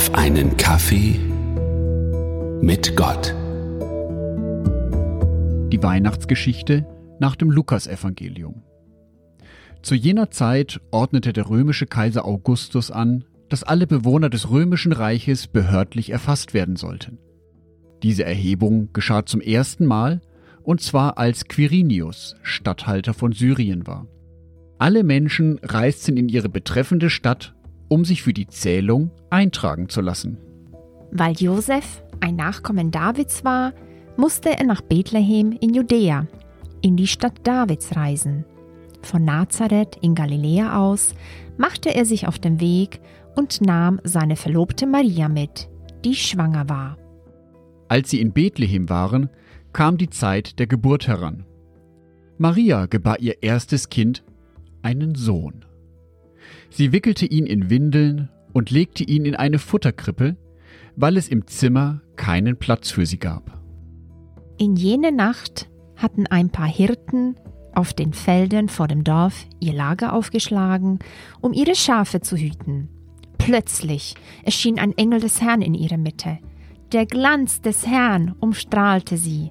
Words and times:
auf 0.00 0.14
einen 0.14 0.56
Kaffee 0.56 1.20
mit 2.62 2.96
Gott. 2.96 3.34
Die 5.70 5.82
Weihnachtsgeschichte 5.82 6.86
nach 7.18 7.36
dem 7.36 7.50
Lukasevangelium. 7.50 8.62
Zu 9.82 9.94
jener 9.94 10.30
Zeit 10.30 10.80
ordnete 10.90 11.34
der 11.34 11.50
römische 11.50 11.84
Kaiser 11.84 12.24
Augustus 12.24 12.90
an, 12.90 13.24
dass 13.50 13.62
alle 13.62 13.86
Bewohner 13.86 14.30
des 14.30 14.48
römischen 14.48 14.92
Reiches 14.92 15.48
behördlich 15.48 16.08
erfasst 16.08 16.54
werden 16.54 16.76
sollten. 16.76 17.18
Diese 18.02 18.24
Erhebung 18.24 18.94
geschah 18.94 19.26
zum 19.26 19.42
ersten 19.42 19.84
Mal, 19.84 20.22
und 20.62 20.80
zwar 20.80 21.18
als 21.18 21.44
Quirinius 21.44 22.36
Statthalter 22.40 23.12
von 23.12 23.32
Syrien 23.32 23.86
war. 23.86 24.06
Alle 24.78 25.04
Menschen 25.04 25.60
reisten 25.62 26.16
in 26.16 26.30
ihre 26.30 26.48
betreffende 26.48 27.10
Stadt, 27.10 27.54
um 27.90 28.04
sich 28.04 28.22
für 28.22 28.32
die 28.32 28.46
Zählung 28.46 29.10
eintragen 29.28 29.88
zu 29.88 30.00
lassen. 30.00 30.38
Weil 31.10 31.34
Josef 31.34 32.02
ein 32.20 32.36
Nachkommen 32.36 32.90
Davids 32.90 33.44
war, 33.44 33.74
musste 34.16 34.56
er 34.56 34.64
nach 34.64 34.80
Bethlehem 34.80 35.52
in 35.60 35.74
Judäa, 35.74 36.26
in 36.82 36.96
die 36.96 37.08
Stadt 37.08 37.40
Davids 37.42 37.96
reisen. 37.96 38.44
Von 39.02 39.24
Nazareth 39.24 39.98
in 40.02 40.14
Galiläa 40.14 40.78
aus 40.78 41.14
machte 41.58 41.94
er 41.94 42.04
sich 42.04 42.28
auf 42.28 42.38
den 42.38 42.60
Weg 42.60 43.00
und 43.34 43.60
nahm 43.60 44.00
seine 44.04 44.36
Verlobte 44.36 44.86
Maria 44.86 45.28
mit, 45.28 45.68
die 46.04 46.14
schwanger 46.14 46.68
war. 46.68 46.96
Als 47.88 48.10
sie 48.10 48.20
in 48.20 48.32
Bethlehem 48.32 48.88
waren, 48.88 49.30
kam 49.72 49.98
die 49.98 50.10
Zeit 50.10 50.58
der 50.58 50.66
Geburt 50.68 51.08
heran. 51.08 51.44
Maria 52.38 52.86
gebar 52.86 53.18
ihr 53.18 53.42
erstes 53.42 53.88
Kind, 53.88 54.22
einen 54.82 55.14
Sohn. 55.14 55.64
Sie 56.70 56.92
wickelte 56.92 57.26
ihn 57.26 57.46
in 57.46 57.68
Windeln 57.68 58.30
und 58.52 58.70
legte 58.70 59.04
ihn 59.04 59.24
in 59.24 59.34
eine 59.34 59.58
Futterkrippe, 59.58 60.36
weil 60.96 61.16
es 61.16 61.28
im 61.28 61.46
Zimmer 61.46 62.00
keinen 62.16 62.56
Platz 62.56 62.90
für 62.90 63.06
sie 63.06 63.18
gab. 63.18 63.60
In 64.58 64.76
jene 64.76 65.12
Nacht 65.12 65.68
hatten 65.96 66.26
ein 66.26 66.50
paar 66.50 66.68
Hirten 66.68 67.36
auf 67.74 67.92
den 67.92 68.12
Feldern 68.12 68.68
vor 68.68 68.88
dem 68.88 69.04
Dorf 69.04 69.46
ihr 69.60 69.72
Lager 69.72 70.12
aufgeschlagen, 70.12 70.98
um 71.40 71.52
ihre 71.52 71.74
Schafe 71.74 72.20
zu 72.20 72.36
hüten. 72.36 72.88
Plötzlich 73.38 74.14
erschien 74.44 74.78
ein 74.78 74.96
Engel 74.96 75.20
des 75.20 75.40
Herrn 75.40 75.62
in 75.62 75.74
ihrer 75.74 75.96
Mitte. 75.96 76.38
Der 76.92 77.06
Glanz 77.06 77.60
des 77.60 77.86
Herrn 77.86 78.34
umstrahlte 78.40 79.16
sie. 79.16 79.50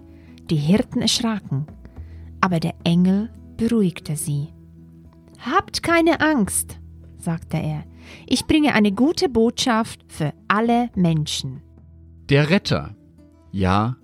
Die 0.50 0.58
Hirten 0.58 1.02
erschraken, 1.02 1.68
aber 2.42 2.60
der 2.60 2.76
Engel 2.84 3.30
beruhigte 3.58 4.16
sie. 4.16 4.50
Habt 5.40 5.84
keine 5.84 6.22
Angst, 6.22 6.79
sagte 7.20 7.58
er. 7.58 7.84
Ich 8.28 8.46
bringe 8.46 8.74
eine 8.74 8.92
gute 8.92 9.30
Botschaft 9.30 10.00
für 10.08 10.34
alle 10.48 10.90
Menschen. 10.96 11.62
Der 12.30 12.50
Retter, 12.50 12.96
ja, 13.52 13.98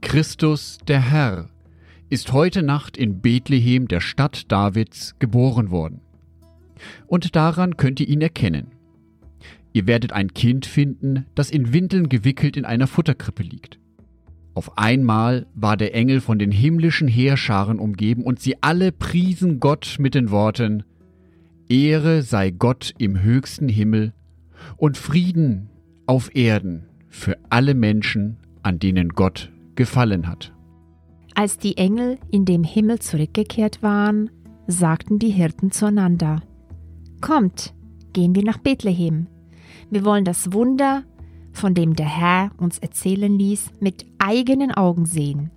Christus 0.00 0.78
der 0.86 1.00
Herr, 1.00 1.48
ist 2.10 2.32
heute 2.32 2.62
Nacht 2.62 2.96
in 2.96 3.20
Bethlehem 3.20 3.88
der 3.88 4.00
Stadt 4.00 4.50
Davids 4.50 5.14
geboren 5.18 5.70
worden. 5.70 6.00
Und 7.06 7.36
daran 7.36 7.76
könnt 7.76 8.00
ihr 8.00 8.08
ihn 8.08 8.22
erkennen. 8.22 8.68
Ihr 9.72 9.86
werdet 9.86 10.12
ein 10.12 10.32
Kind 10.32 10.66
finden, 10.66 11.26
das 11.34 11.50
in 11.50 11.72
Windeln 11.72 12.08
gewickelt 12.08 12.56
in 12.56 12.64
einer 12.64 12.86
Futterkrippe 12.86 13.42
liegt. 13.42 13.78
Auf 14.54 14.76
einmal 14.76 15.46
war 15.54 15.76
der 15.76 15.94
Engel 15.94 16.20
von 16.20 16.38
den 16.38 16.50
himmlischen 16.50 17.06
Heerscharen 17.06 17.78
umgeben 17.78 18.24
und 18.24 18.40
sie 18.40 18.56
alle 18.60 18.90
priesen 18.90 19.60
Gott 19.60 19.96
mit 19.98 20.14
den 20.14 20.30
Worten 20.30 20.82
Ehre 21.68 22.22
sei 22.22 22.50
Gott 22.50 22.94
im 22.98 23.22
höchsten 23.22 23.68
Himmel 23.68 24.12
und 24.76 24.96
Frieden 24.96 25.68
auf 26.06 26.34
Erden 26.34 26.86
für 27.08 27.36
alle 27.50 27.74
Menschen, 27.74 28.38
an 28.62 28.78
denen 28.78 29.10
Gott 29.10 29.52
gefallen 29.74 30.28
hat. 30.28 30.54
Als 31.34 31.58
die 31.58 31.76
Engel 31.76 32.18
in 32.30 32.44
dem 32.44 32.64
Himmel 32.64 32.98
zurückgekehrt 32.98 33.82
waren, 33.82 34.30
sagten 34.66 35.18
die 35.18 35.30
Hirten 35.30 35.70
zueinander, 35.70 36.42
Kommt, 37.20 37.74
gehen 38.12 38.34
wir 38.34 38.44
nach 38.44 38.58
Bethlehem. 38.58 39.26
Wir 39.90 40.04
wollen 40.04 40.24
das 40.24 40.52
Wunder, 40.52 41.04
von 41.52 41.74
dem 41.74 41.94
der 41.94 42.06
Herr 42.08 42.50
uns 42.58 42.78
erzählen 42.78 43.38
ließ, 43.38 43.72
mit 43.80 44.06
eigenen 44.18 44.72
Augen 44.72 45.04
sehen. 45.04 45.50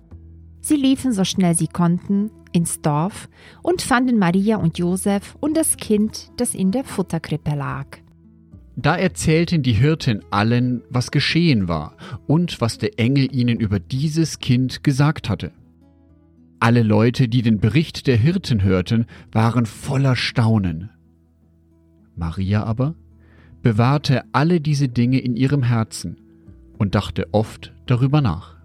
Sie 0.62 0.76
liefen 0.76 1.12
so 1.12 1.24
schnell 1.24 1.56
sie 1.56 1.66
konnten 1.66 2.30
ins 2.52 2.80
Dorf 2.80 3.28
und 3.62 3.82
fanden 3.82 4.18
Maria 4.18 4.56
und 4.56 4.78
Josef 4.78 5.36
und 5.40 5.56
das 5.56 5.76
Kind, 5.76 6.30
das 6.36 6.54
in 6.54 6.70
der 6.70 6.84
Futterkrippe 6.84 7.54
lag. 7.56 7.86
Da 8.76 8.96
erzählten 8.96 9.62
die 9.62 9.72
Hirten 9.72 10.22
allen, 10.30 10.82
was 10.88 11.10
geschehen 11.10 11.68
war 11.68 11.96
und 12.26 12.60
was 12.60 12.78
der 12.78 12.98
Engel 12.98 13.34
ihnen 13.34 13.58
über 13.58 13.80
dieses 13.80 14.38
Kind 14.38 14.84
gesagt 14.84 15.28
hatte. 15.28 15.50
Alle 16.60 16.84
Leute, 16.84 17.28
die 17.28 17.42
den 17.42 17.58
Bericht 17.58 18.06
der 18.06 18.16
Hirten 18.16 18.62
hörten, 18.62 19.06
waren 19.32 19.66
voller 19.66 20.14
Staunen. 20.14 20.90
Maria 22.14 22.62
aber 22.62 22.94
bewahrte 23.62 24.22
alle 24.32 24.60
diese 24.60 24.88
Dinge 24.88 25.18
in 25.18 25.34
ihrem 25.34 25.64
Herzen 25.64 26.18
und 26.78 26.94
dachte 26.94 27.26
oft 27.32 27.72
darüber 27.86 28.20
nach. 28.20 28.61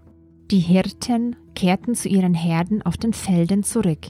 Die 0.50 0.60
Hirten 0.60 1.36
kehrten 1.54 1.94
zu 1.94 2.08
ihren 2.08 2.32
Herden 2.32 2.80
auf 2.80 2.96
den 2.96 3.12
Feldern 3.12 3.64
zurück. 3.64 4.06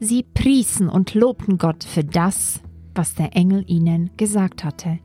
Sie 0.00 0.22
priesen 0.22 0.88
und 0.88 1.12
lobten 1.12 1.58
Gott 1.58 1.84
für 1.84 2.02
das, 2.02 2.62
was 2.94 3.14
der 3.14 3.36
Engel 3.36 3.62
ihnen 3.66 4.10
gesagt 4.16 4.64
hatte 4.64 4.98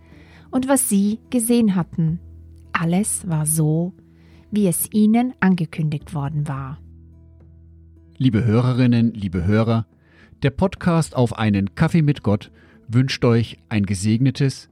und 0.49 0.69
was 0.69 0.87
sie 0.87 1.19
gesehen 1.29 1.75
hatten. 1.75 2.19
Alles 2.71 3.27
war 3.27 3.45
so, 3.45 3.93
wie 4.49 4.67
es 4.67 4.87
ihnen 4.93 5.33
angekündigt 5.41 6.13
worden 6.13 6.47
war. 6.47 6.79
Liebe 8.17 8.45
Hörerinnen, 8.45 9.13
liebe 9.13 9.45
Hörer, 9.45 9.87
der 10.41 10.51
Podcast 10.51 11.17
auf 11.17 11.37
einen 11.37 11.75
Kaffee 11.75 12.01
mit 12.01 12.23
Gott 12.23 12.49
wünscht 12.87 13.25
euch 13.25 13.57
ein 13.67 13.85
gesegnetes, 13.85 14.69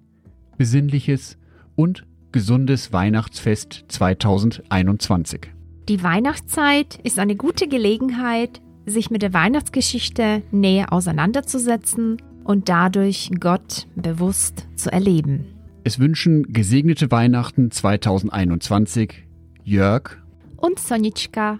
besinnliches 0.58 1.38
und 1.76 2.06
gesundes 2.32 2.94
Weihnachtsfest 2.94 3.86
2021. 3.90 5.59
Die 5.90 6.04
Weihnachtszeit 6.04 7.00
ist 7.02 7.18
eine 7.18 7.36
gute 7.36 7.68
Gelegenheit, 7.68 8.62
sich 8.86 9.10
mit 9.10 9.24
der 9.24 9.34
Weihnachtsgeschichte 9.34 10.44
näher 10.52 10.94
auseinanderzusetzen 10.94 12.22
und 12.44 12.70
dadurch 12.70 13.32
Gott 13.40 13.88
bewusst 13.96 14.68
zu 14.76 14.92
erleben. 14.92 15.48
Es 15.84 15.98
wünschen 15.98 16.54
gesegnete 16.54 17.10
Weihnachten 17.10 17.72
2021 17.72 19.26
Jörg 19.64 20.18
und 20.58 20.78
Sonitschka. 20.78 21.60